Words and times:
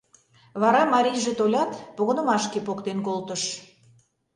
Вара 0.61 0.81
марийже 0.93 1.33
толят, 1.39 1.71
погынымашке 1.95 2.59
поктен 2.67 2.97
колтыш. 3.07 3.43